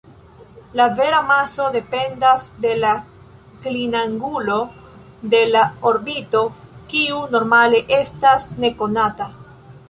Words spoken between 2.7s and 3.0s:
la